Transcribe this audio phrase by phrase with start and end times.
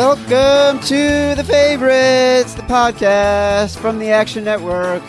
[0.00, 5.02] Welcome to the favorites, the podcast from the Action Network.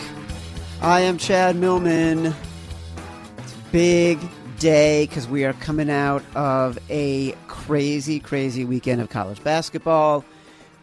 [0.82, 2.26] I am Chad Millman.
[2.26, 4.18] It's a big
[4.58, 10.26] day because we are coming out of a crazy, crazy weekend of college basketball.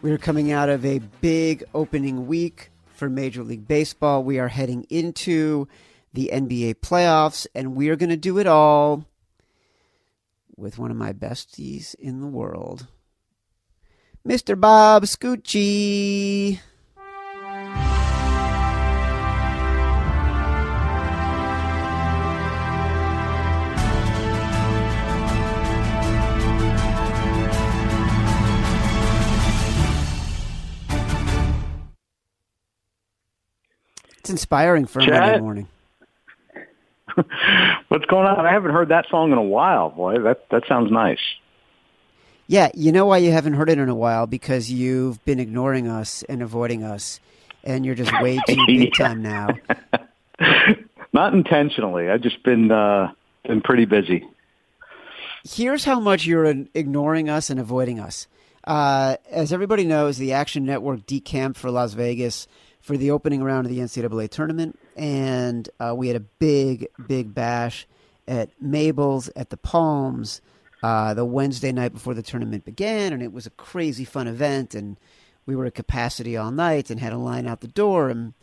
[0.02, 4.24] We are coming out of a big opening week for Major League Baseball.
[4.24, 5.68] We are heading into
[6.14, 9.04] the NBA playoffs, and we are going to do it all
[10.56, 12.88] with one of my besties in the world,
[14.26, 14.58] Mr.
[14.58, 16.60] Bob Scucci.
[34.18, 35.20] It's inspiring for a?
[35.20, 35.68] Monday morning.
[37.88, 38.44] What's going on?
[38.44, 40.18] I haven't heard that song in a while, boy.
[40.18, 41.18] That that sounds nice.
[42.50, 44.26] Yeah, you know why you haven't heard it in a while?
[44.26, 47.20] Because you've been ignoring us and avoiding us,
[47.62, 49.06] and you're just way too big Yeah.
[49.06, 49.50] time now.
[51.12, 52.10] Not intentionally.
[52.10, 53.12] I've just been uh
[53.46, 54.26] been pretty busy.
[55.48, 58.26] Here's how much you're ignoring us and avoiding us.
[58.64, 62.48] Uh, as everybody knows, the Action Network decamped for Las Vegas
[62.80, 67.32] for the opening round of the NCAA tournament, and uh, we had a big, big
[67.32, 67.86] bash
[68.26, 70.40] at Mabel's at the Palms
[70.82, 74.74] uh, the Wednesday night before the tournament began, and it was a crazy fun event,
[74.74, 74.96] and
[75.46, 78.34] we were at capacity all night and had a line out the door, and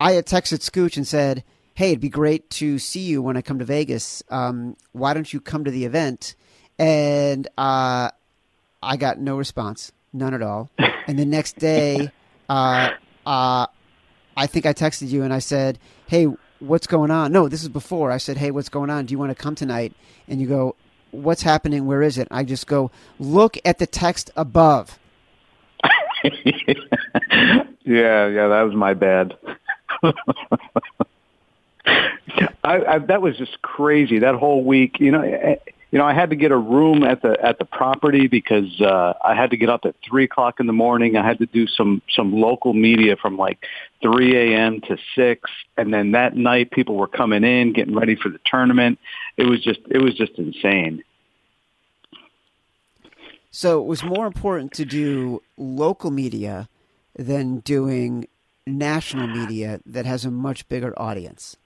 [0.00, 1.42] I had texted Scooch and said,
[1.74, 4.22] "Hey, it'd be great to see you when I come to Vegas.
[4.28, 6.34] Um, why don't you come to the event?"
[6.78, 8.10] And uh,
[8.82, 10.70] I got no response, none at all.
[11.06, 12.10] And the next day,
[12.48, 12.88] uh,
[13.26, 13.66] uh,
[14.38, 16.28] I think I texted you and I said, "Hey,
[16.60, 18.10] what's going on?" No, this is before.
[18.10, 19.04] I said, "Hey, what's going on?
[19.04, 19.92] Do you want to come tonight?"
[20.28, 20.76] And you go,
[21.14, 21.86] "What's happening?
[21.86, 24.98] Where is it?" I just go, "Look at the text above."
[26.24, 29.36] yeah, yeah, that was my bad.
[32.64, 34.20] I, I, that was just crazy.
[34.20, 35.56] That whole week, you know, eh,
[35.94, 39.12] you know, I had to get a room at the at the property because uh,
[39.24, 41.16] I had to get up at three o'clock in the morning.
[41.16, 43.64] I had to do some some local media from like
[44.02, 44.80] three a.m.
[44.88, 48.98] to six, and then that night people were coming in, getting ready for the tournament.
[49.36, 51.02] It was just it was just insane.
[53.50, 56.68] So it was more important to do local media
[57.16, 58.26] than doing
[58.66, 61.56] national media that has a much bigger audience.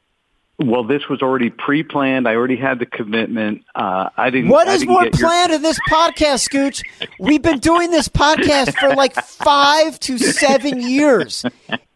[0.61, 2.27] Well, this was already pre-planned.
[2.27, 3.62] I already had the commitment.
[3.77, 4.50] Uh, I didn't.
[4.50, 6.83] What I didn't more get your- planned in this podcast, Scooch?
[7.21, 11.45] We've been doing this podcast for like five to seven years,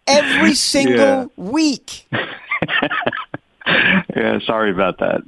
[0.07, 1.27] every single Yeah.
[1.37, 2.07] week.
[4.15, 5.23] yeah, sorry about that.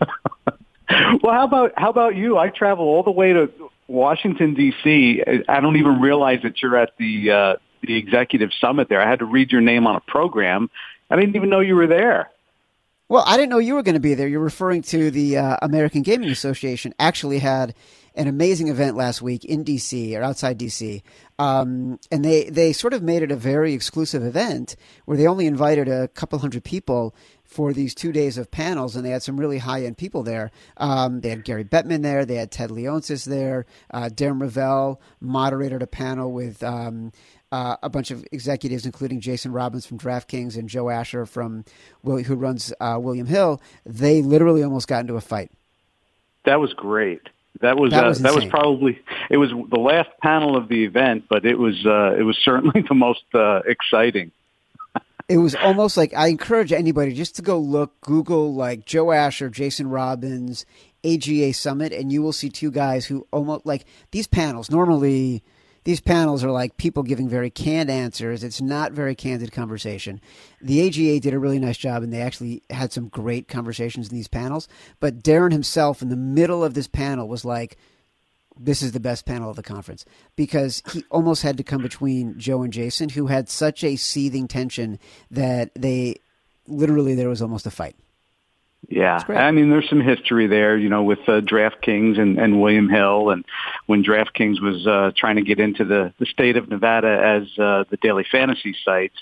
[1.22, 2.38] well, how about how about you?
[2.38, 3.50] I travel all the way to
[3.88, 5.22] Washington D.C.
[5.48, 9.00] I don't even realize that you're at the uh, the executive summit there.
[9.00, 10.70] I had to read your name on a program.
[11.10, 12.30] I didn't even know you were there.
[13.08, 14.26] Well, I didn't know you were going to be there.
[14.26, 16.92] You're referring to the uh, American Gaming Association.
[16.98, 17.72] Actually, had
[18.16, 21.02] an amazing event last week in DC or outside DC,
[21.38, 24.74] um, and they they sort of made it a very exclusive event
[25.04, 27.14] where they only invited a couple hundred people
[27.46, 30.50] for these two days of panels, and they had some really high end people there.
[30.76, 35.82] Um, they had Gary Bettman there, they had Ted Leonsis there, uh, Darren Rovell moderated
[35.82, 36.62] a panel with.
[36.62, 37.12] Um,
[37.52, 41.64] uh, a bunch of executives, including Jason Robbins from DraftKings and Joe Asher from
[42.02, 45.52] who runs uh, William Hill, they literally almost got into a fight.
[46.44, 47.22] That was great.
[47.60, 50.84] That was That uh, was that was probably it was the last panel of the
[50.84, 54.32] event, but it was uh, it was certainly the most uh, exciting.
[55.28, 59.50] It was almost like I encourage anybody just to go look, Google like Joe Asher,
[59.50, 60.64] Jason Robbins,
[61.04, 64.70] AGA Summit, and you will see two guys who almost like these panels.
[64.70, 65.42] Normally,
[65.82, 68.44] these panels are like people giving very canned answers.
[68.44, 70.20] It's not very candid conversation.
[70.60, 74.16] The AGA did a really nice job, and they actually had some great conversations in
[74.16, 74.68] these panels.
[75.00, 77.76] But Darren himself, in the middle of this panel, was like,
[78.58, 80.04] this is the best panel of the conference
[80.34, 84.48] because he almost had to come between Joe and Jason, who had such a seething
[84.48, 84.98] tension
[85.30, 86.16] that they
[86.66, 87.96] literally there was almost a fight.
[88.88, 89.20] Yeah.
[89.28, 93.30] I mean, there's some history there, you know, with uh, DraftKings and, and William Hill,
[93.30, 93.44] and
[93.86, 97.84] when DraftKings was uh, trying to get into the, the state of Nevada as uh,
[97.90, 99.16] the daily fantasy sites,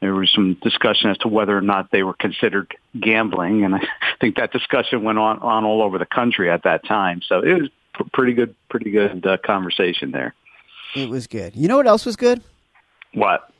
[0.00, 3.86] there was some discussion as to whether or not they were considered gambling, and I
[4.20, 7.22] think that discussion went on on all over the country at that time.
[7.28, 7.70] So it was
[8.12, 10.34] pretty good, pretty good uh, conversation there.
[10.94, 11.56] It was good.
[11.56, 12.42] You know what else was good?
[13.12, 13.50] What?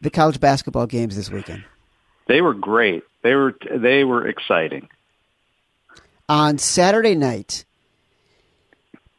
[0.00, 1.64] The college basketball games this weekend.
[2.26, 3.04] They were great.
[3.22, 4.88] They were they were exciting.
[6.28, 7.64] On Saturday night,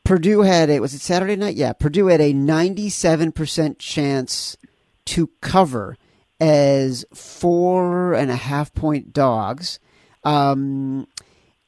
[0.04, 1.56] Purdue had a was it Saturday night?
[1.56, 4.58] Yeah, Purdue had a 97% chance
[5.06, 5.98] to cover
[6.40, 9.80] as four and a half point dogs,
[10.24, 11.08] um,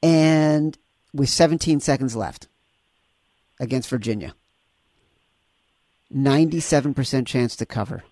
[0.03, 0.77] and
[1.13, 2.47] with 17 seconds left
[3.59, 4.35] against Virginia.
[6.13, 8.03] 97% chance to cover.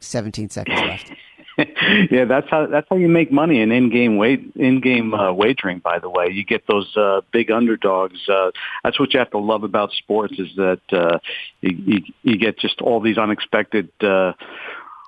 [0.00, 1.12] 17 seconds left.
[2.10, 5.78] yeah, that's how that's how you make money in in-game wait in-game uh, wagering.
[5.78, 8.28] By the way, you get those uh, big underdogs.
[8.28, 8.50] Uh,
[8.84, 11.18] that's what you have to love about sports is that uh,
[11.62, 14.34] you, you, you get just all these unexpected uh,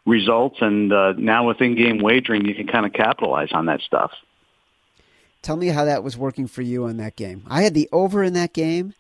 [0.07, 4.13] results, and uh, now with in-game wagering, you can kind of capitalize on that stuff.
[5.43, 7.45] Tell me how that was working for you on that game.
[7.47, 8.95] I had the over in that game,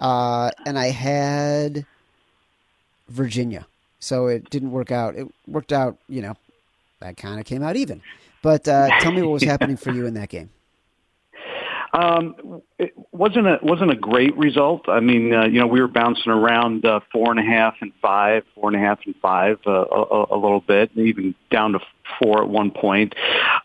[0.00, 1.86] uh, and I had
[3.08, 3.66] Virginia,
[4.00, 5.14] so it didn't work out.
[5.16, 6.34] It worked out, you know,
[7.00, 8.02] that kind of came out even.
[8.42, 10.50] But uh, tell me what was happening for you in that game.
[11.94, 14.88] Um, it wasn't a wasn't a great result.
[14.88, 17.92] I mean, uh, you know, we were bouncing around uh, four and a half and
[18.02, 21.78] five, four and a half and five, uh, a, a little bit, even down to
[22.20, 23.14] four at one point.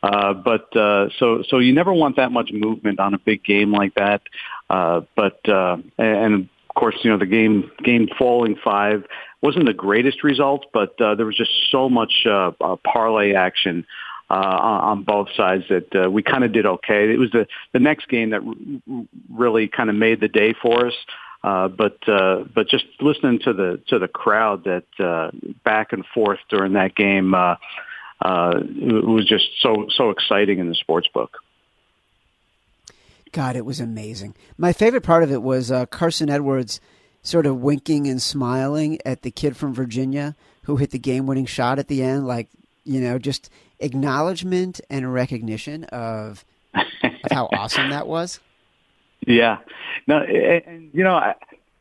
[0.04, 3.72] Uh, but uh, so so you never want that much movement on a big game
[3.72, 4.22] like that.
[4.70, 9.04] Uh, but uh, and of course, you know, the game game falling five
[9.42, 13.86] wasn't the greatest result, but uh, there was just so much uh, uh, parlay action
[14.30, 17.12] uh, on both sides that uh, we kind of did okay.
[17.12, 20.88] It was the the next game that r- really kind of made the day for
[20.88, 20.94] us.
[21.42, 25.32] Uh, but uh, but just listening to the to the crowd that uh,
[25.64, 27.56] back and forth during that game uh,
[28.22, 31.38] uh, it was just so so exciting in the sports book.
[33.32, 34.36] God, it was amazing.
[34.58, 36.80] My favorite part of it was uh, Carson Edwards
[37.22, 41.46] sort of winking and smiling at the kid from Virginia who hit the game winning
[41.46, 42.48] shot at the end, like,
[42.84, 43.50] you know, just
[43.80, 46.86] acknowledgement and recognition of, of
[47.32, 48.40] how awesome that was.
[49.26, 49.58] Yeah.
[50.08, 51.36] No, and, you know, I,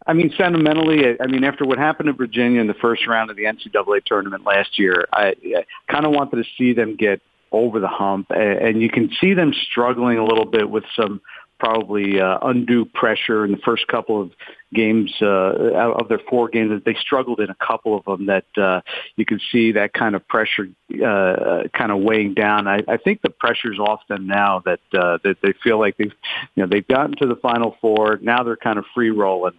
[0.06, 3.37] I mean, sentimentally, I mean, after what happened to Virginia in the first round of
[3.37, 7.21] the NCAA tournament last year, I, I kind of wanted to see them get
[7.53, 11.21] over the hump, and you can see them struggling a little bit with some
[11.58, 14.31] probably uh, undue pressure in the first couple of
[14.72, 16.70] games uh, of their four games.
[16.70, 18.81] That they struggled in a couple of them that uh,
[19.16, 22.69] you can see that kind of pressure uh, kind of weighing down.
[22.69, 26.12] I, I think the pressure's off them now that uh, that they feel like they've
[26.55, 28.19] you know they've gotten to the final four.
[28.22, 29.55] Now they're kind of free rolling,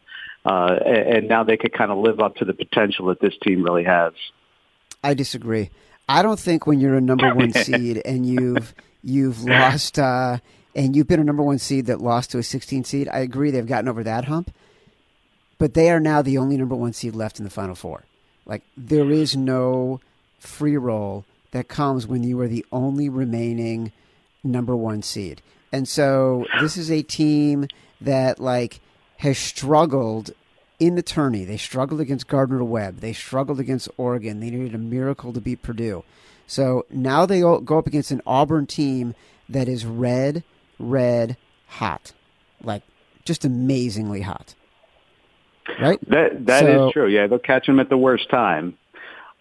[0.45, 3.33] uh, and, and now they could kind of live up to the potential that this
[3.43, 4.13] team really has.
[5.03, 5.69] I disagree.
[6.07, 8.73] I don't think when you're a number one seed and you've
[9.03, 9.99] you've lost.
[9.99, 10.39] Uh,
[10.75, 13.09] and you've been a number one seed that lost to a 16 seed.
[13.09, 14.53] I agree they've gotten over that hump,
[15.57, 18.05] but they are now the only number one seed left in the Final Four.
[18.45, 19.99] Like there is no
[20.39, 23.91] free roll that comes when you are the only remaining
[24.43, 25.41] number one seed.
[25.71, 27.67] And so this is a team
[28.01, 28.79] that like
[29.17, 30.31] has struggled
[30.79, 31.43] in the tourney.
[31.43, 32.97] They struggled against Gardner Webb.
[32.97, 34.39] They struggled against Oregon.
[34.39, 36.03] They needed a miracle to beat Purdue.
[36.47, 39.13] So now they go up against an Auburn team
[39.47, 40.43] that is red
[40.79, 41.37] red
[41.67, 42.13] hot,
[42.63, 42.83] like
[43.25, 44.55] just amazingly hot.
[45.79, 45.99] Right.
[46.09, 47.07] That that so, is true.
[47.07, 48.77] Yeah, they'll catch them at the worst time.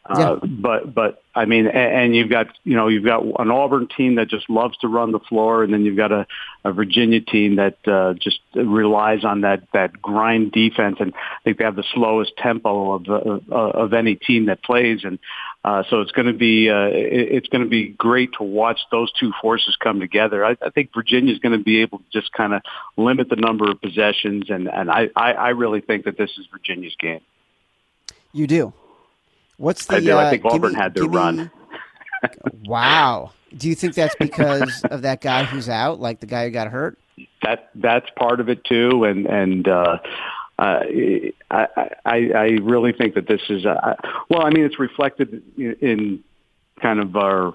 [0.09, 0.49] Uh, yeah.
[0.49, 4.15] But but I mean, and, and you've got you know you've got an Auburn team
[4.15, 6.27] that just loves to run the floor, and then you've got a,
[6.65, 11.59] a Virginia team that uh, just relies on that that grind defense, and I think
[11.59, 15.19] they have the slowest tempo of of, of any team that plays, and
[15.65, 18.81] uh, so it's going to be uh, it, it's going to be great to watch
[18.91, 20.45] those two forces come together.
[20.45, 22.63] I, I think Virginia is going to be able to just kind of
[22.97, 26.47] limit the number of possessions, and and I, I I really think that this is
[26.51, 27.21] Virginia's game.
[28.33, 28.73] You do.
[29.57, 29.97] What's the?
[29.97, 30.13] I do.
[30.13, 31.51] Uh, I think Auburn me, had their run.
[32.65, 33.33] wow.
[33.57, 36.69] Do you think that's because of that guy who's out, like the guy who got
[36.69, 36.99] hurt?
[37.43, 39.99] That that's part of it too, and and uh,
[40.59, 40.81] uh,
[41.51, 41.67] I,
[42.05, 43.95] I I really think that this is uh,
[44.29, 44.45] well.
[44.45, 46.25] I mean, it's reflected in, in
[46.83, 47.55] kind of our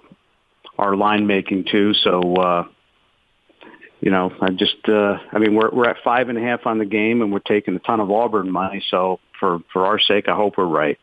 [0.77, 1.93] our line making too.
[1.93, 2.63] So uh,
[3.99, 6.77] you know, I just uh, I mean, we're we're at five and a half on
[6.77, 8.81] the game, and we're taking a ton of Auburn money.
[8.89, 10.97] So for for our sake, I hope we're right.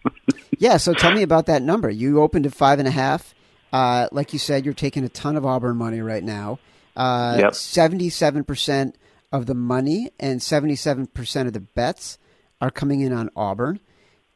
[0.58, 0.78] yeah.
[0.78, 1.90] So tell me about that number.
[1.90, 3.34] You opened at five and a half.
[3.72, 6.58] Uh, like you said, you're taking a ton of Auburn money right now.
[6.96, 7.52] Uh, yep.
[7.52, 8.94] 77%
[9.32, 12.18] of the money and 77% of the bets
[12.60, 13.80] are coming in on Auburn.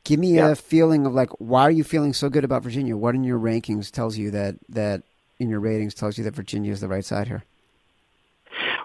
[0.04, 2.96] Give me a feeling of like, why are you feeling so good about Virginia?
[2.96, 5.02] What in your rankings tells you that, that
[5.38, 7.44] in your ratings tells you that Virginia is the right side here?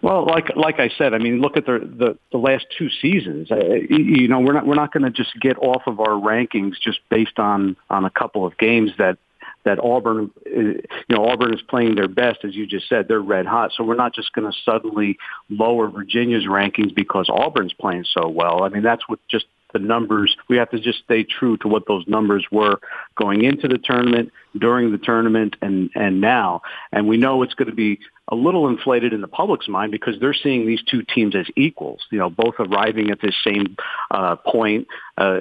[0.02, 3.50] Well, like like I said, I mean, look at the the, the last two seasons.
[3.50, 3.56] Uh,
[3.90, 7.00] you know, we're not we're not going to just get off of our rankings just
[7.10, 9.18] based on on a couple of games that
[9.66, 13.08] that Auburn, you know, Auburn is playing their best, as you just said.
[13.08, 15.18] They're red hot, so we're not just going to suddenly
[15.50, 18.64] lower Virginia's rankings because Auburn's playing so well.
[18.64, 20.38] I mean, that's what just the numbers.
[20.48, 22.80] We have to just stay true to what those numbers were
[23.16, 26.62] going into the tournament, during the tournament, and and now.
[26.94, 30.16] And we know it's going to be a little inflated in the public's mind because
[30.20, 32.02] they're seeing these two teams as equals.
[32.10, 33.76] You know, both arriving at this same
[34.12, 34.88] uh, point.
[35.18, 35.40] Uh,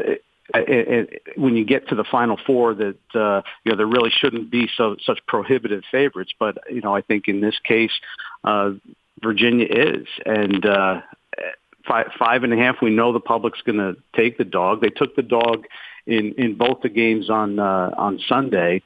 [0.53, 4.11] it, it, when you get to the final four that uh, you know there really
[4.11, 7.93] shouldn't be so such prohibitive favorites but you know I think in this case
[8.45, 8.73] uh,
[9.23, 11.01] Virginia is and uh,
[11.89, 14.81] five five and a half we know the public's going to take the dog.
[14.81, 15.67] They took the dog
[16.07, 18.83] in in both the games on uh, on Sunday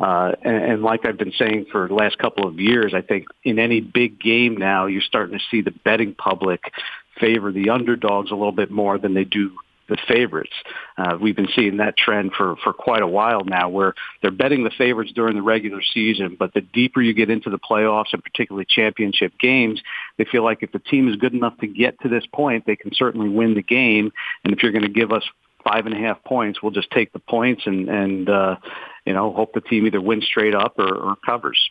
[0.00, 3.26] uh, and, and like I've been saying for the last couple of years I think
[3.44, 6.72] in any big game now you're starting to see the betting public
[7.20, 9.52] favor the underdogs a little bit more than they do
[9.88, 10.52] the favorites.
[10.96, 14.64] Uh, we've been seeing that trend for, for quite a while now where they're betting
[14.64, 18.22] the favorites during the regular season, but the deeper you get into the playoffs and
[18.22, 19.82] particularly championship games,
[20.18, 22.76] they feel like if the team is good enough to get to this point, they
[22.76, 24.12] can certainly win the game.
[24.44, 25.24] And if you're going to give us
[25.64, 28.56] five and a half points, we'll just take the points and, and uh,
[29.04, 31.70] you know, hope the team either wins straight up or, or covers.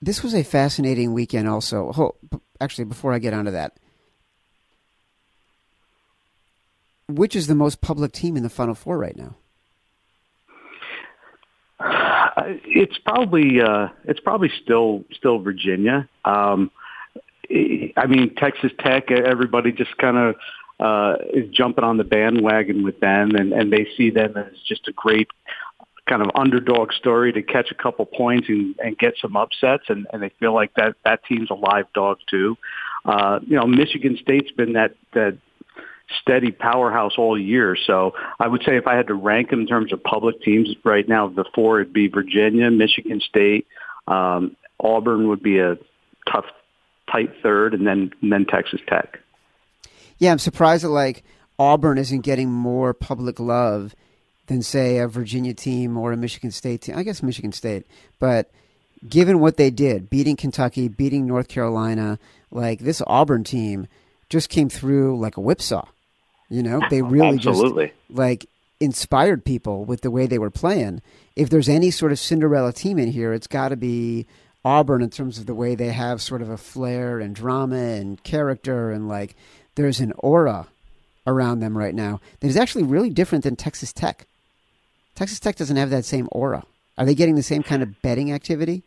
[0.00, 2.14] This was a fascinating weekend also.
[2.60, 3.78] Actually, before I get onto that,
[7.08, 9.36] which is the most public team in the Final Four right now?
[11.80, 16.08] Uh, it's probably uh, it's probably still still Virginia.
[16.24, 16.70] Um,
[17.50, 19.10] I mean, Texas Tech.
[19.10, 20.36] Everybody just kind of
[20.80, 24.88] uh, is jumping on the bandwagon with them, and, and they see them as just
[24.88, 25.28] a great
[26.06, 30.06] kind of underdog story to catch a couple points and, and get some upsets, and,
[30.12, 32.56] and they feel like that that team's a live dog too.
[33.04, 35.38] Uh, you know, Michigan State's been that that
[36.20, 37.76] steady powerhouse all year.
[37.86, 40.68] So I would say if I had to rank them in terms of public teams
[40.84, 43.66] right now, the four would be Virginia, Michigan State,
[44.06, 45.76] um, Auburn would be a
[46.30, 46.44] tough,
[47.10, 49.18] tight third, and then and then Texas Tech.
[50.18, 51.24] Yeah, I'm surprised that like
[51.58, 53.94] Auburn isn't getting more public love
[54.46, 56.96] than say a Virginia team or a Michigan State team.
[56.96, 57.86] I guess Michigan State,
[58.18, 58.50] but
[59.08, 62.18] given what they did, beating Kentucky, beating North Carolina,
[62.50, 63.86] like this Auburn team
[64.28, 65.86] just came through like a whipsaw.
[66.48, 67.86] You know, they really Absolutely.
[67.88, 68.46] just like
[68.80, 71.02] inspired people with the way they were playing.
[71.36, 74.26] If there's any sort of Cinderella team in here, it's got to be
[74.64, 78.22] Auburn in terms of the way they have sort of a flair and drama and
[78.22, 79.36] character and like
[79.74, 80.68] there's an aura
[81.26, 84.26] around them right now that is actually really different than Texas Tech.
[85.14, 86.64] Texas Tech doesn't have that same aura.
[86.96, 88.82] Are they getting the same kind of betting activity?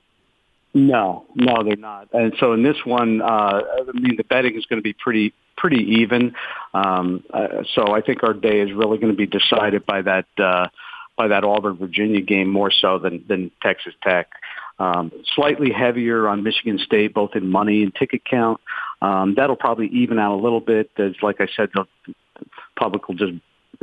[0.74, 2.10] No, no, they're not.
[2.14, 5.34] And so in this one, uh, I mean, the betting is going to be pretty
[5.58, 6.36] pretty even.
[6.74, 10.28] Um, uh, so I think our day is really going to be decided by that
[10.38, 10.68] uh,
[11.18, 14.30] by that Auburn Virginia game more so than than Texas Tech.
[14.80, 18.62] Um, slightly heavier on Michigan State, both in money and ticket count.
[19.02, 20.92] Um, that'll probably even out a little bit.
[20.98, 21.86] As like I said, the
[22.80, 23.34] public will just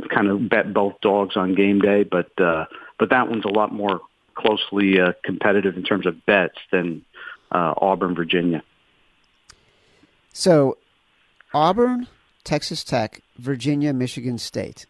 [0.09, 2.65] kind of bet both dogs on game day, but uh,
[2.97, 3.99] but that one's a lot more
[4.35, 7.03] closely uh, competitive in terms of bets than
[7.51, 8.63] uh, Auburn, Virginia.
[10.33, 10.77] So
[11.55, 12.07] Auburn,
[12.43, 14.87] Texas Tech, Virginia, Michigan State.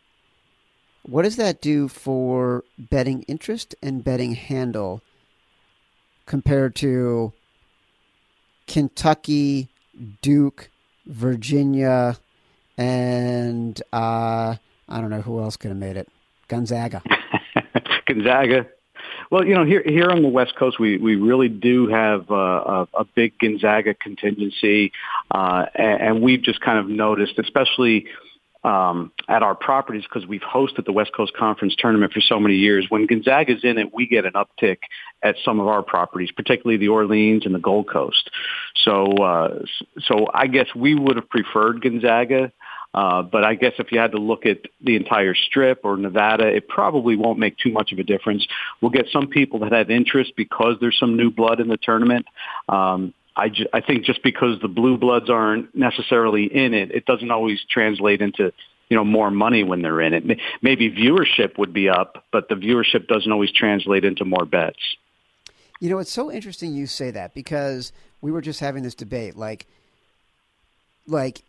[1.04, 5.04] What does that do for betting interest and betting handle
[6.26, 7.34] compared to
[8.66, 9.70] Kentucky,
[10.24, 10.72] Duke,
[11.06, 12.18] Virginia,
[12.80, 14.56] and uh,
[14.90, 16.10] I don't know who else could have made it.
[16.48, 17.04] Gonzaga.
[18.08, 18.66] Gonzaga,
[19.32, 22.36] well, you know, here here on the West Coast, we we really do have uh,
[22.36, 24.92] a, a big Gonzaga contingency,
[25.32, 28.08] uh, and, and we've just kind of noticed, especially
[28.66, 32.56] um, at our properties because we've hosted the West Coast Conference tournament for so many
[32.56, 32.88] years.
[32.90, 34.78] When Gonzaga's in it, we get an uptick
[35.22, 38.32] at some of our properties, particularly the Orleans and the Gold Coast.
[38.76, 39.60] So, uh,
[40.02, 42.52] so I guess we would have preferred Gonzaga
[42.96, 46.48] uh, but I guess if you had to look at the entire strip or Nevada,
[46.48, 48.48] it probably won't make too much of a difference.
[48.80, 52.26] We'll get some people that have interest because there's some new blood in the tournament.
[52.70, 57.06] Um, I, ju- I think just because the blue bloods aren't necessarily in it, it
[57.06, 58.54] doesn't always translate into
[58.88, 60.24] you know more money when they're in it.
[60.62, 64.80] Maybe viewership would be up, but the viewership doesn't always translate into more bets.
[65.82, 69.36] You know, it's so interesting you say that because we were just having this debate,
[69.36, 69.66] like,
[71.06, 71.44] like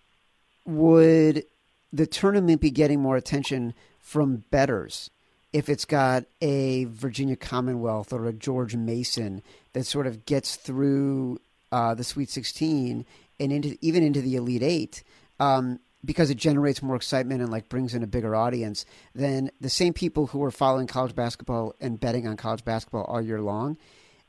[0.66, 1.44] would
[1.92, 5.10] the tournament be getting more attention from betters
[5.52, 9.42] if it's got a Virginia Commonwealth or a George Mason
[9.72, 11.40] that sort of gets through
[11.72, 13.06] uh, the Sweet 16
[13.38, 15.02] and into even into the Elite Eight?
[15.38, 19.68] Um, because it generates more excitement and like brings in a bigger audience, than the
[19.68, 23.76] same people who are following college basketball and betting on college basketball all year long,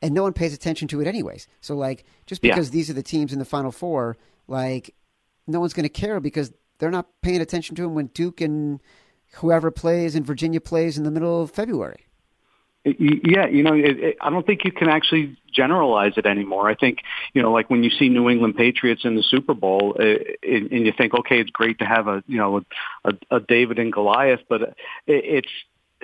[0.01, 1.48] and no one pays attention to it anyways.
[1.62, 2.74] So like just because yeah.
[2.74, 4.17] these are the teams in the Final Four,
[4.48, 4.96] like
[5.48, 8.82] no one's going to care because they're not paying attention to them when Duke and
[9.36, 12.06] whoever plays and Virginia plays in the middle of February.
[12.86, 16.70] Yeah, you know, it, it, I don't think you can actually generalize it anymore.
[16.70, 17.00] I think,
[17.34, 20.04] you know, like when you see New England Patriots in the Super Bowl, uh,
[20.44, 22.62] and, and you think, okay, it's great to have a, you know,
[23.04, 24.75] a, a David and Goliath, but it,
[25.06, 25.50] it's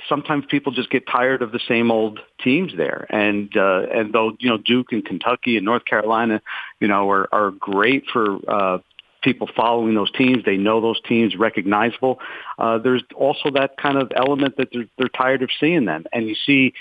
[0.10, 3.06] sometimes people just get tired of the same old teams there.
[3.10, 6.42] And uh, and though you know Duke and Kentucky and North Carolina,
[6.80, 8.80] you know, are are great for uh,
[9.24, 10.44] people following those teams.
[10.46, 12.20] They know those teams, recognizable.
[12.58, 16.06] Uh, there's also that kind of element that they're, they're tired of seeing them.
[16.12, 16.74] And you see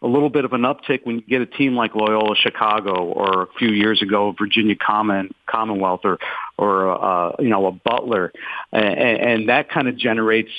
[0.00, 3.42] a little bit of an uptick when you get a team like Loyola Chicago or
[3.42, 6.18] a few years ago Virginia Common, Commonwealth or,
[6.56, 8.32] or uh, you know, a Butler.
[8.72, 10.50] And, and that kind of generates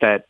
[0.00, 0.26] that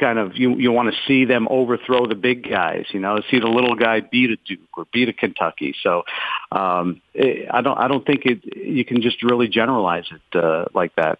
[0.00, 3.38] kind of you you want to see them overthrow the big guys, you know, see
[3.38, 5.74] the little guy beat a Duke or beat a Kentucky.
[5.82, 6.02] So
[6.50, 10.64] um, it, I don't I don't think it you can just really generalize it uh,
[10.74, 11.18] like that.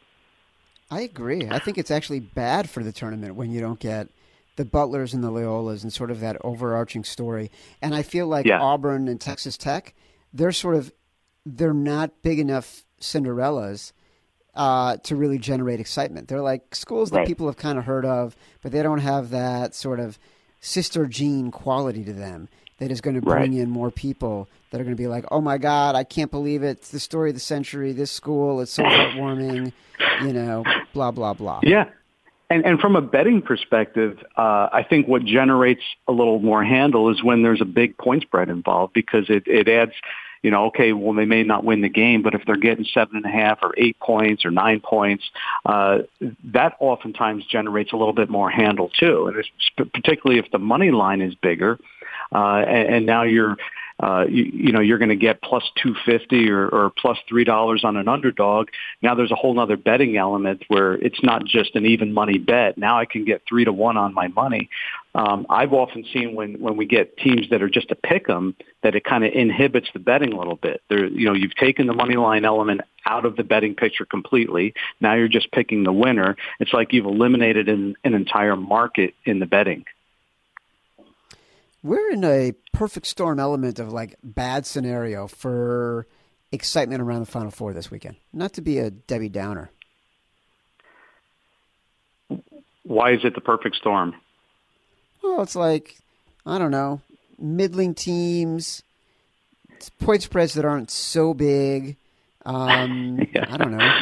[0.91, 1.47] I agree.
[1.49, 4.09] I think it's actually bad for the tournament when you don't get
[4.57, 7.51] the Butlers and the Loyolas and sort of that overarching story.
[7.81, 8.61] And I feel like yeah.
[8.61, 9.95] Auburn and Texas Tech,
[10.33, 10.93] they're sort of
[11.47, 13.93] they're not big enough Cinderellas
[14.55, 16.29] uh, to really generate excitement.
[16.29, 17.27] They're like schools that right.
[17.27, 20.19] people have kind of heard of, but they don't have that sort of
[20.61, 23.61] sister gene quality to them that is going to bring right.
[23.61, 26.63] in more people that are going to be like, oh my God, I can't believe
[26.63, 26.79] it.
[26.79, 27.93] It's the story of the century.
[27.93, 29.73] This school, it's so heartwarming,
[30.23, 31.61] you know, blah, blah, blah.
[31.63, 31.87] Yeah.
[32.49, 37.11] And, and from a betting perspective, uh, I think what generates a little more handle
[37.11, 39.93] is when there's a big point spread involved because it, it adds–
[40.43, 43.17] you know, okay, well, they may not win the game, but if they're getting seven
[43.17, 45.25] and a half or eight points or nine points,
[45.67, 45.99] uh,
[46.45, 49.27] that oftentimes generates a little bit more handle too.
[49.27, 51.79] And it's particularly if the money line is bigger,
[52.33, 53.57] uh, and, and now you're
[54.03, 57.97] uh, you, you know, you're going to get plus 250 or, or plus $3 on
[57.97, 58.69] an underdog.
[59.03, 62.79] Now there's a whole other betting element where it's not just an even money bet.
[62.79, 64.71] Now I can get three to one on my money.
[65.15, 68.55] Um, I've often seen when, when we get teams that are just a pick 'em
[68.83, 70.83] that it kind of inhibits the betting a little bit.
[70.89, 74.73] There, you know, you've taken the money line element out of the betting picture completely.
[75.01, 76.37] Now you're just picking the winner.
[76.61, 79.85] It's like you've eliminated an, an entire market in the betting
[81.83, 86.07] we're in a perfect storm element of like bad scenario for
[86.53, 88.17] excitement around the Final Four this weekend.
[88.33, 89.71] Not to be a Debbie Downer.
[92.83, 94.15] Why is it the perfect storm?
[95.23, 95.97] Well, it's like
[96.47, 97.01] I don't know,
[97.39, 98.83] middling teams,
[99.99, 101.97] point spreads that aren't so big.
[102.45, 103.47] Um, yeah.
[103.49, 104.01] I don't know.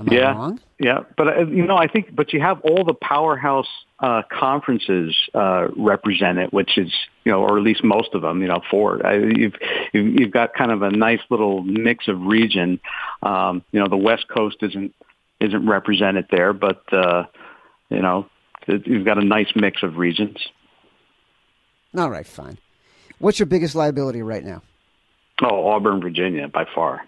[0.00, 0.60] Am yeah, wrong?
[0.78, 5.14] Yeah, but uh, you know, I think, but you have all the powerhouse uh, conferences
[5.34, 6.90] uh, represented, which is
[7.24, 8.40] you know, or at least most of them.
[8.40, 9.06] You know, four.
[9.06, 9.54] I, you've
[9.92, 12.80] you've got kind of a nice little mix of region.
[13.22, 14.94] Um, you know, the West Coast isn't
[15.38, 17.24] isn't represented there, but uh,
[17.90, 18.30] you know,
[18.66, 20.38] you've got a nice mix of regions.
[21.94, 22.56] All right, fine.
[23.18, 24.62] What's your biggest liability right now?
[25.42, 27.02] Oh, Auburn, Virginia, by far.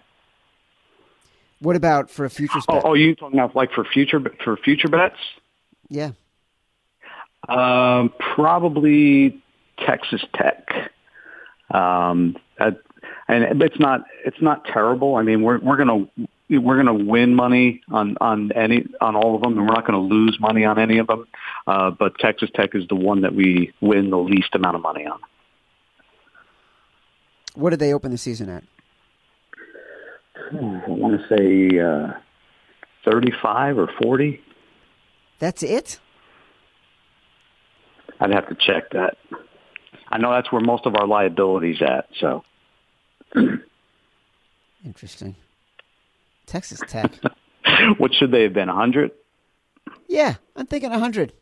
[1.63, 2.59] What about for a future?
[2.67, 5.15] Oh, oh, you talking about like for future for future bets?
[5.87, 6.11] Yeah.
[7.47, 9.41] Um, probably
[9.85, 10.67] Texas Tech.
[11.71, 12.35] Um,
[13.27, 15.15] and it's not it's not terrible.
[15.15, 16.05] I mean, we're we're gonna
[16.49, 20.01] we're gonna win money on on any on all of them, and we're not gonna
[20.01, 21.25] lose money on any of them.
[21.65, 25.05] Uh, but Texas Tech is the one that we win the least amount of money
[25.05, 25.19] on.
[27.55, 28.65] What did they open the season at?
[30.55, 32.13] I want to say uh,
[33.05, 34.41] 35 or 40.
[35.39, 35.99] That's it?
[38.19, 39.17] I'd have to check that.
[40.09, 42.43] I know that's where most of our liabilities at, so.
[44.85, 45.35] Interesting.
[46.45, 47.11] Texas Tech.
[47.97, 49.11] what should they have been, 100?
[50.07, 51.33] Yeah, I'm thinking 100.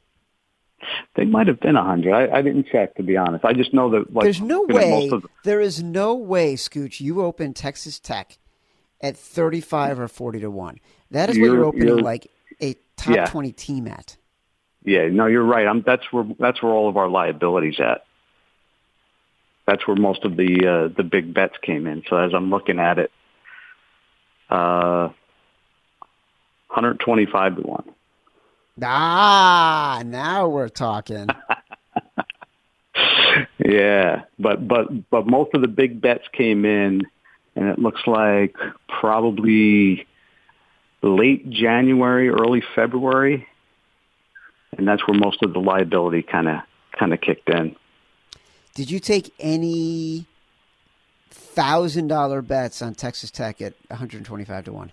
[1.15, 2.13] They might have been 100.
[2.13, 3.45] I, I didn't check, to be honest.
[3.45, 4.13] I just know that.
[4.13, 5.09] Like, There's no way.
[5.09, 5.21] The...
[5.43, 8.37] There is no way, Scooch, you open Texas Tech
[9.01, 10.79] at 35 or 40 to 1.
[11.11, 13.25] That is what you're, you're opening you're, like a top yeah.
[13.25, 14.15] 20 team at.
[14.83, 15.67] Yeah, no, you're right.
[15.67, 18.05] I'm, that's where that's where all of our liabilities at.
[19.67, 22.03] That's where most of the uh, the big bets came in.
[22.09, 23.11] So as I'm looking at it,
[24.49, 25.09] uh,
[26.69, 27.83] 125 to one.
[28.81, 31.27] Ah, now we're talking.
[33.59, 37.03] yeah, but but but most of the big bets came in
[37.55, 38.55] and it looks like
[38.87, 40.07] probably
[41.01, 43.47] late January, early February,
[44.77, 46.59] and that's where most of the liability kind of
[46.97, 47.75] kind of kicked in.
[48.75, 50.25] Did you take any
[51.29, 54.91] thousand dollar bets on Texas Tech at 125 to one?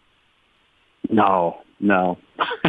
[1.10, 2.18] No, no.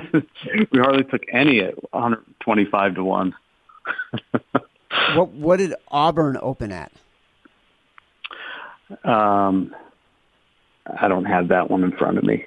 [0.13, 3.35] we hardly took any at 125 to one.
[5.15, 6.91] what what did Auburn open at?
[9.03, 9.75] Um,
[10.85, 12.45] I don't have that one in front of me.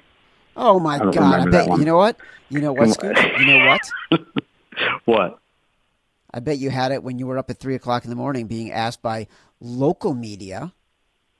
[0.55, 1.17] Oh my god!
[1.17, 2.17] I bet you know what?
[2.49, 3.17] You know what's good?
[3.39, 3.81] You know what?
[5.05, 5.39] What?
[6.33, 8.47] I bet you had it when you were up at three o'clock in the morning,
[8.47, 9.27] being asked by
[9.61, 10.73] local media.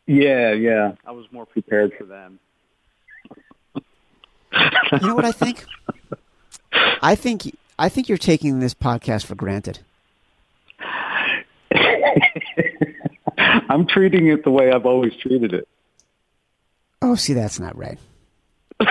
[0.05, 0.93] Yeah, yeah.
[1.03, 2.39] I was more prepared for them.
[5.01, 5.65] You know what I think?
[7.01, 9.79] I think I think you're taking this podcast for granted.
[13.37, 15.67] I'm treating it the way I've always treated it.
[17.01, 17.99] Oh, see, that's not right.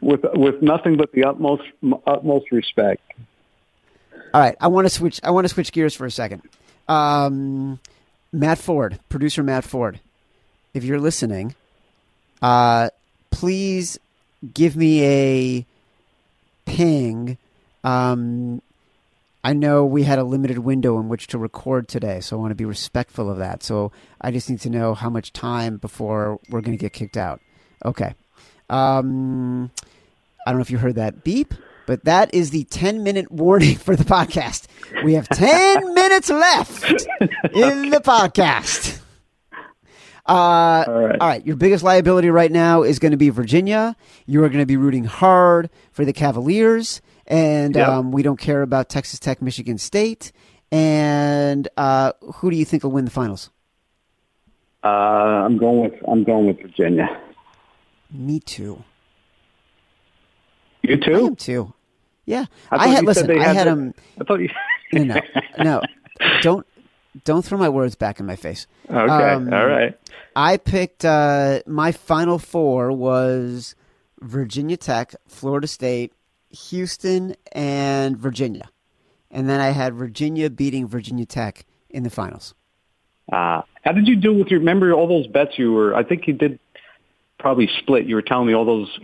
[0.00, 1.62] with with nothing but the utmost
[2.06, 3.02] utmost respect.
[4.34, 5.20] All right, I want to switch.
[5.22, 6.42] I want to switch gears for a second.
[6.88, 7.80] Um,
[8.32, 10.00] Matt Ford, producer Matt Ford,
[10.74, 11.54] if you're listening,
[12.40, 12.90] uh,
[13.30, 13.98] please
[14.54, 15.66] give me a
[16.64, 17.36] ping.
[17.84, 18.62] Um,
[19.44, 22.52] I know we had a limited window in which to record today, so I want
[22.52, 23.62] to be respectful of that.
[23.62, 27.16] So I just need to know how much time before we're going to get kicked
[27.16, 27.40] out.
[27.84, 28.14] Okay.
[28.70, 29.70] Um,
[30.46, 31.54] I don't know if you heard that beep,
[31.86, 34.66] but that is the 10 minute warning for the podcast.
[35.04, 36.84] We have 10 minutes left
[37.52, 39.00] in the podcast.
[40.24, 41.20] Uh, All right.
[41.20, 41.44] all right.
[41.44, 43.96] Your biggest liability right now is going to be Virginia.
[44.26, 47.02] You are going to be rooting hard for the Cavaliers,
[47.32, 47.88] and Yep.
[47.88, 50.30] um, we don't care about Texas Tech, Michigan State.
[50.70, 53.50] And uh, who do you think will win the finals?
[54.84, 57.08] Uh, I'm going with I'm going with Virginia.
[58.10, 58.82] Me too.
[60.82, 61.26] You I too?
[61.26, 61.72] am too.
[62.26, 63.30] Yeah, I I, had you listen.
[63.30, 63.94] I had had them.
[64.20, 64.48] I thought you.
[64.92, 65.20] No, no,
[65.58, 65.82] no.
[66.42, 66.66] Don't
[67.24, 68.66] don't throw my words back in my face.
[68.88, 68.98] okay.
[69.00, 69.98] Um, All right.
[70.36, 73.74] I picked uh, my final four was
[74.20, 76.12] Virginia Tech, Florida State,
[76.52, 78.70] Houston, and Virginia,
[79.30, 82.54] and then I had Virginia beating Virginia Tech in the finals.
[83.32, 84.60] Uh, how did you do with your?
[84.60, 85.94] Remember all those bets you were?
[85.94, 86.58] I think you did
[87.38, 88.06] probably split.
[88.06, 88.98] You were telling me all those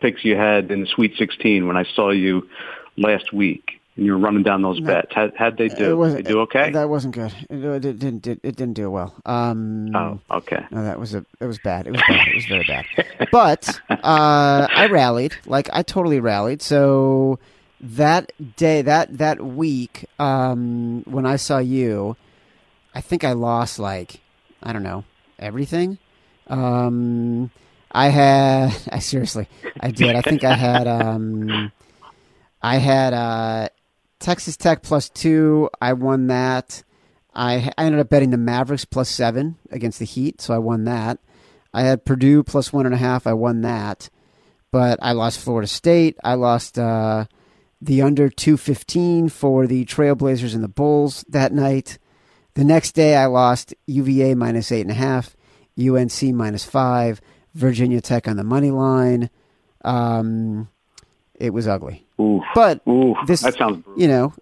[0.00, 2.48] picks you had in the Sweet 16 when I saw you
[2.96, 4.86] last week, and you were running down those No.
[4.86, 5.12] bets.
[5.14, 5.96] How how'd they It do?
[5.96, 6.70] wasn't- They do okay?
[6.70, 7.32] That wasn't good.
[7.48, 8.26] It, it didn't.
[8.26, 9.14] It, it didn't do well.
[9.24, 10.64] Um, oh, okay.
[10.70, 11.24] No, that was a.
[11.40, 11.86] It was bad.
[11.86, 12.28] It was bad.
[12.28, 12.84] It was very bad.
[13.30, 15.34] But uh, I rallied.
[15.46, 16.60] Like I totally rallied.
[16.62, 17.38] So
[17.80, 22.16] that day, that that week, um, when I saw you,
[22.94, 24.20] I think I lost like
[24.62, 25.04] I don't know
[25.38, 25.98] everything.
[26.48, 27.50] Um,
[27.92, 28.74] I had.
[28.92, 29.48] I seriously,
[29.80, 30.16] I did.
[30.16, 30.86] I think I had.
[30.88, 31.70] Um,
[32.62, 33.68] I had uh,
[34.24, 35.68] Texas Tech plus two.
[35.82, 36.82] I won that.
[37.34, 40.84] I, I ended up betting the Mavericks plus seven against the Heat, so I won
[40.84, 41.18] that.
[41.74, 43.26] I had Purdue plus one and a half.
[43.26, 44.08] I won that,
[44.70, 46.16] but I lost Florida State.
[46.24, 47.26] I lost uh,
[47.82, 51.98] the under two fifteen for the Trailblazers and the Bulls that night.
[52.54, 55.36] The next day, I lost UVA minus eight and a half,
[55.78, 57.20] UNC minus five,
[57.52, 59.28] Virginia Tech on the money line.
[59.84, 60.70] Um,
[61.34, 64.00] it was ugly, Ooh, but ooh, this- that sounds brutal.
[64.00, 64.32] you know,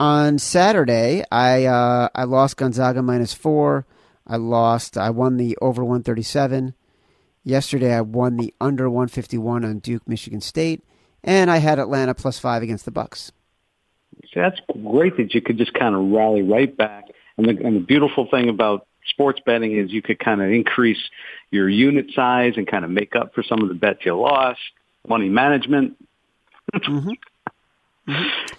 [0.00, 3.86] on Saturday, I uh, I lost Gonzaga minus four.
[4.26, 4.96] I lost.
[4.98, 6.74] I won the over one thirty seven.
[7.44, 10.84] Yesterday, I won the under one fifty one on Duke, Michigan State,
[11.24, 13.32] and I had Atlanta plus five against the Bucks.
[14.24, 17.04] See, that's great that you could just kind of rally right back.
[17.38, 20.98] And the, and the beautiful thing about sports betting is you could kind of increase
[21.50, 24.58] your unit size and kind of make up for some of the bets you lost.
[25.08, 25.96] Money management.
[26.74, 27.16] Mhm.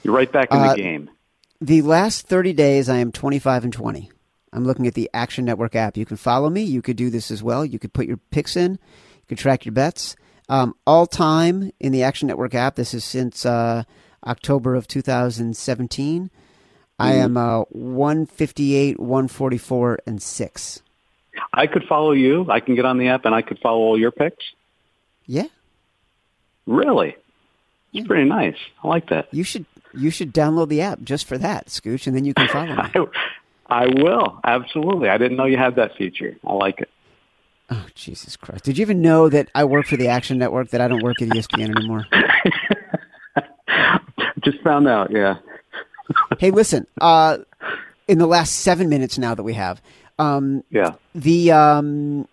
[0.03, 1.09] You're right back in Uh, the game.
[1.61, 4.09] The last 30 days, I am 25 and 20.
[4.53, 5.97] I'm looking at the Action Network app.
[5.97, 6.61] You can follow me.
[6.63, 7.65] You could do this as well.
[7.65, 8.71] You could put your picks in.
[8.73, 10.15] You could track your bets.
[10.47, 13.83] Um, all time in the Action Network app, this is since uh,
[14.25, 16.31] October of 2017.
[16.97, 20.81] I am uh, 158, 144, and 6.
[21.53, 22.45] I could follow you.
[22.49, 24.43] I can get on the app and I could follow all your picks.
[25.25, 25.45] Yeah,
[26.65, 27.15] Really?
[27.91, 28.01] Yeah.
[28.01, 28.55] It's pretty nice.
[28.83, 29.27] I like that.
[29.33, 32.47] you should you should download the app just for that, Scooch, and then you can
[32.49, 32.77] follow me.
[33.69, 34.39] I, I will.
[34.43, 35.09] Absolutely.
[35.09, 36.35] I didn't know you had that feature.
[36.45, 36.89] I like it.
[37.71, 38.63] Oh, Jesus Christ.
[38.65, 41.21] Did you even know that I work for the Action Network, that I don't work
[41.21, 42.05] at ESPN anymore?
[44.43, 45.11] Just found out.
[45.11, 45.37] Yeah.
[46.39, 46.87] hey, listen.
[46.99, 47.39] Uh,
[48.07, 49.81] in the last seven minutes now that we have,
[50.17, 50.93] um, Yeah.
[51.13, 52.27] the um,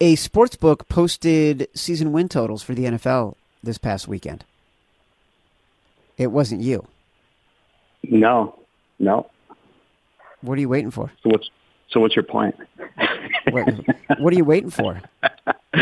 [0.00, 4.44] a sports book posted season win totals for the NFL this past weekend.
[6.18, 6.86] It wasn't you.
[8.02, 8.58] No,
[8.98, 9.30] no.
[10.40, 11.10] What are you waiting for?
[11.22, 11.50] So what's
[11.90, 12.56] so what's your point?
[13.50, 13.68] What,
[14.20, 15.02] what are you waiting for?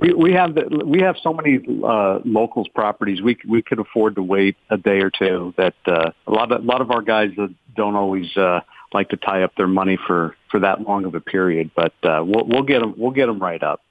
[0.00, 3.20] we we have the, we have so many uh, locals properties.
[3.20, 5.54] We we could afford to wait a day or two.
[5.56, 7.30] That uh, a lot of a lot of our guys
[7.74, 8.60] don't always uh,
[8.92, 11.72] like to tie up their money for for that long of a period.
[11.74, 13.82] But uh, we'll we'll get them we'll get them right up.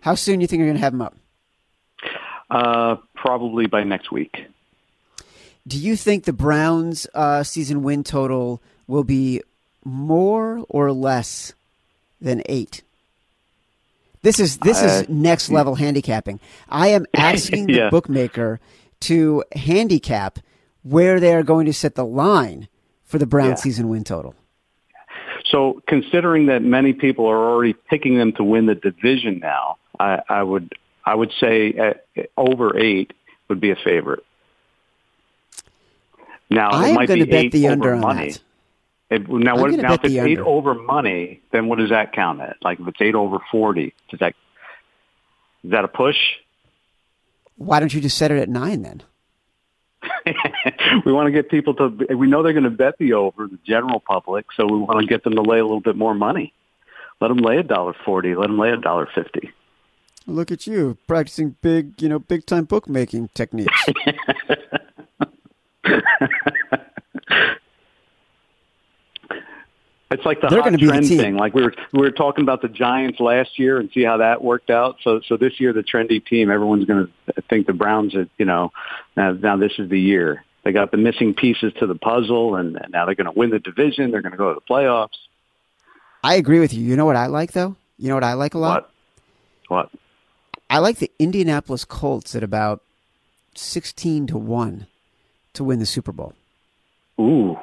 [0.00, 1.14] How soon do you think you're going to have them up?
[2.50, 4.46] Uh, probably by next week.
[5.68, 9.42] Do you think the Browns' uh, season win total will be
[9.84, 11.52] more or less
[12.20, 12.82] than eight?
[14.22, 16.40] This is this is Uh, next level handicapping.
[16.68, 17.90] I am asking the Yeah.
[17.90, 18.58] bookmaker
[19.00, 20.38] to handicap
[20.82, 22.68] where they are going to set the line
[23.04, 23.62] for the Browns' Yeah.
[23.64, 24.34] season win total.
[25.44, 30.20] So considering that many people are already picking them to win the division now, I,
[30.28, 30.74] I would
[31.10, 33.12] I would say uh over eight
[33.48, 34.24] would be a favorite.
[36.48, 38.34] Now I it am might going to be bet eight the over under on money.
[39.10, 40.46] It, now, what, now if it's eight under.
[40.46, 42.58] over money, then what does that count at?
[42.62, 44.34] Like if it's eight over forty, does that
[45.64, 46.16] is that a push?
[47.56, 49.02] Why don't you just set it at nine then?
[51.04, 51.88] we want to get people to.
[52.16, 55.06] We know they're going to bet the over, the general public, so we want to
[55.06, 56.54] get them to lay a little bit more money.
[57.20, 58.36] Let them lay a dollar forty.
[58.36, 59.52] Let them lay a dollar fifty.
[60.26, 63.86] Look at you practicing big, you know, big time bookmaking techniques.
[70.10, 71.18] It's like the They're hot the trend team.
[71.18, 71.36] thing.
[71.36, 74.42] Like we were we were talking about the Giants last year and see how that
[74.42, 74.96] worked out.
[75.02, 78.16] So so this year the trendy team, everyone's going to think the Browns.
[78.16, 78.72] Are, you know,
[79.16, 80.44] now, now this is the year.
[80.64, 83.50] They got the missing pieces to the puzzle, and, and now they're going to win
[83.50, 84.10] the division.
[84.10, 85.16] They're going to go to the playoffs.
[86.22, 86.82] I agree with you.
[86.82, 87.76] You know what I like though?
[87.96, 88.90] You know what I like a lot?
[89.68, 89.90] What?
[89.92, 90.00] What?
[90.70, 92.82] I like the Indianapolis Colts at about
[93.54, 94.86] sixteen to one
[95.54, 96.32] to win the Super Bowl.
[97.20, 97.58] Ooh,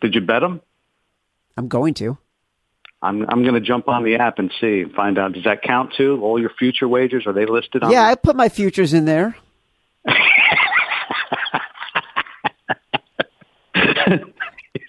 [0.00, 0.60] did you bet them?
[1.56, 2.18] I'm going to.
[3.00, 5.32] I'm I'm going to jump on the app and see and find out.
[5.32, 6.20] Does that count too?
[6.22, 7.90] All your future wagers are they listed on?
[7.92, 9.36] Yeah, I put my futures in there.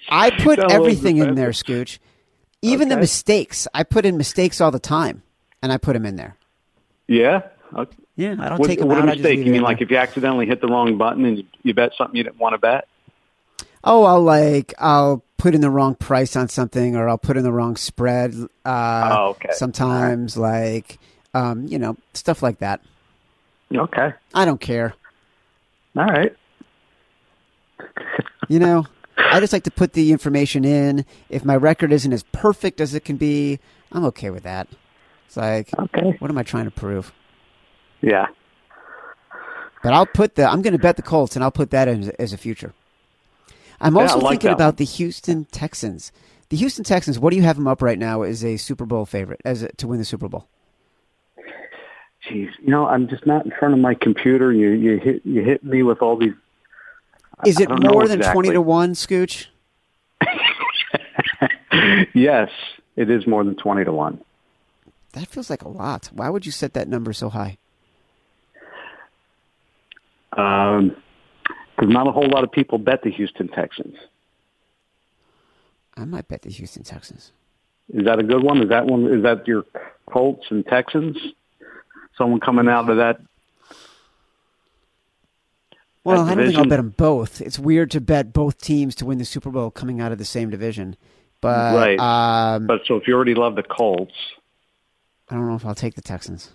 [0.09, 1.97] I put That everything in there, Scooch.
[2.61, 3.67] Even the mistakes.
[3.73, 5.23] I put in mistakes all the time,
[5.61, 6.37] and I put them in there.
[7.13, 7.41] Yeah.
[7.75, 7.95] Okay.
[8.15, 9.03] Yeah, I don't What, take them what out.
[9.03, 9.39] a mistake!
[9.39, 12.15] You mean like if you accidentally hit the wrong button and you, you bet something
[12.15, 12.87] you didn't want to bet?
[13.83, 17.43] Oh, I'll like I'll put in the wrong price on something, or I'll put in
[17.43, 18.35] the wrong spread.
[18.63, 19.49] Uh, Oh, okay.
[19.53, 20.99] Sometimes, like
[21.33, 22.81] um, you know, stuff like that.
[23.73, 24.13] Okay.
[24.35, 24.93] I don't care.
[25.97, 26.35] All right.
[28.49, 28.85] You know,
[29.17, 31.05] I just like to put the information in.
[31.29, 33.57] If my record isn't as perfect as it can be,
[33.93, 34.67] I'm okay with that.
[35.27, 36.15] It's like, Okay.
[36.19, 37.11] what am I trying to prove?
[38.01, 38.27] Yeah.
[39.81, 40.45] But I'll put the.
[40.49, 42.73] I'm going to bet the Colts, and I'll put that in as a future.
[43.81, 46.11] I'm also I like thinking about the Houston Texans.
[46.49, 47.19] The Houston Texans.
[47.19, 49.69] What do you have them up right now as a Super Bowl favorite, as a,
[49.73, 50.47] to win the Super Bowl?
[52.29, 52.49] Jeez.
[52.61, 54.53] You know, I'm just not in front of my computer.
[54.53, 56.33] You you hit you hit me with all these.
[57.45, 59.47] Is it more than twenty to one, Scooch?
[62.13, 62.49] yes,
[62.95, 64.21] it is more than twenty to one.
[65.13, 66.09] That feels like a lot.
[66.11, 67.57] Why would you set that number so high?
[70.35, 70.95] Um,
[71.75, 73.95] because not a whole lot of people bet the Houston Texans.
[75.95, 77.31] I might bet the Houston Texans.
[77.93, 78.61] Is that a good one?
[78.63, 79.05] Is that one?
[79.07, 79.65] Is that your
[80.07, 81.17] Colts and Texans?
[82.17, 83.19] Someone coming out of that?
[86.03, 87.39] Well, I don't think I'll bet them both.
[87.39, 90.25] It's weird to bet both teams to win the Super Bowl coming out of the
[90.25, 90.95] same division.
[91.39, 91.99] But Right.
[91.99, 94.13] um, But so if you already love the Colts,
[95.29, 96.51] I don't know if I'll take the Texans.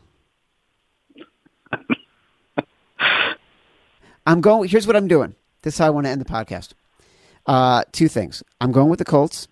[4.26, 4.68] I'm going.
[4.68, 5.34] Here's what I'm doing.
[5.62, 6.74] This is how I want to end the podcast.
[7.46, 8.42] Uh, two things.
[8.60, 9.48] I'm going with the Colts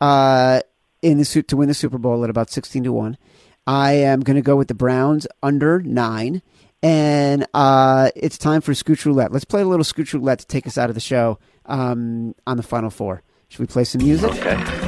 [0.00, 0.60] uh,
[1.02, 3.18] in the suit to win the Super Bowl at about 16 to one.
[3.66, 6.42] I am going to go with the Browns under nine,
[6.82, 9.32] and uh, it's time for Scooch Roulette.
[9.32, 12.56] Let's play a little Scooch Roulette to take us out of the show um, on
[12.56, 13.22] the final four.
[13.48, 14.30] Should we play some music?
[14.30, 14.83] okay.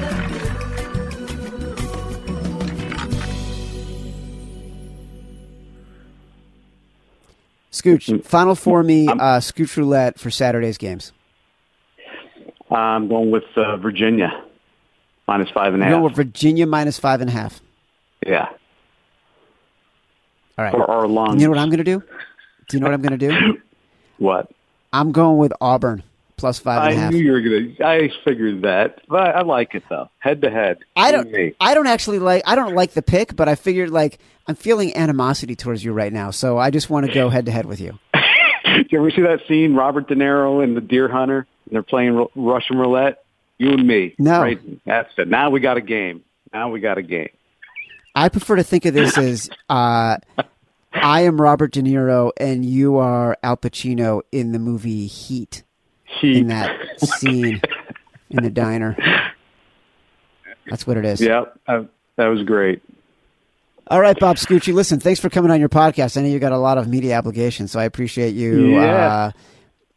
[7.80, 11.12] Scooch, final four me uh, Scooch Roulette for Saturday's games.
[12.70, 14.42] I'm going with uh, Virginia
[15.28, 17.60] minus five and a We're going with Virginia minus five and a half.
[18.26, 18.48] yeah,
[20.58, 20.72] All right.
[20.72, 21.40] for our lungs.
[21.40, 22.02] You know what I'm going to do?
[22.68, 23.58] Do you know what I'm going to do?
[24.18, 24.50] What?
[24.94, 26.02] I'm going with Auburn
[26.36, 27.12] plus five and a I half.
[27.12, 27.74] knew you were gonna.
[27.84, 30.08] I figured that, but I like it though.
[30.18, 30.78] Head to head.
[30.94, 31.34] I don't.
[31.60, 32.42] I don't actually like.
[32.46, 36.12] I don't like the pick, but I figured like I'm feeling animosity towards you right
[36.12, 37.98] now, so I just want to go head to head with you.
[38.14, 41.46] Do you ever see that scene, Robert De Niro and the Deer Hunter?
[41.66, 43.24] And they're playing Ru- Russian roulette.
[43.58, 44.14] You and me.
[44.18, 44.40] No.
[44.42, 44.60] Right.
[44.84, 45.28] That's it.
[45.28, 46.22] Now we got a game.
[46.52, 47.30] Now we got a game.
[48.14, 50.16] I prefer to think of this as uh,
[50.92, 55.62] I am Robert De Niro and you are Al Pacino in the movie Heat
[56.06, 56.38] Heat.
[56.38, 57.60] in that scene
[58.30, 58.96] in the diner.
[60.68, 61.20] That's what it is.
[61.20, 62.82] Yeah, that was great.
[63.88, 64.72] All right, Bob Scucci.
[64.74, 66.16] Listen, thanks for coming on your podcast.
[66.16, 69.06] I know you got a lot of media obligations, so I appreciate you Yeah.
[69.06, 69.30] uh,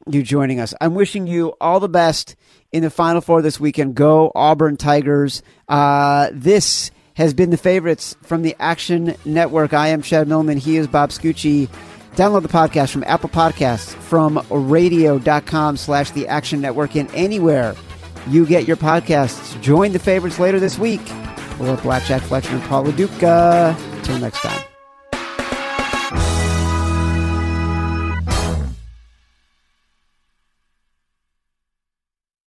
[0.07, 0.73] you joining us.
[0.79, 2.35] I'm wishing you all the best
[2.71, 3.95] in the Final Four this weekend.
[3.95, 5.41] Go Auburn Tigers.
[5.67, 9.73] Uh, this has been the favorites from the Action Network.
[9.73, 10.57] I am Chad Millman.
[10.59, 11.67] He is Bob Scucci.
[12.19, 17.77] Download the podcast from Apple Podcasts, from radio.com slash the Action Network, and anywhere
[18.27, 19.59] you get your podcasts.
[19.61, 23.73] Join the favorites later this week for Blackjack Fletcher and Paul Duca.
[23.93, 24.68] Until next time.